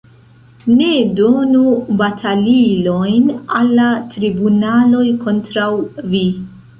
[0.77, 0.85] Ne
[1.17, 1.59] donu
[1.99, 3.27] batalilojn
[3.59, 3.85] al la
[4.15, 5.69] tribunaloj kontraŭ
[6.15, 6.23] vi.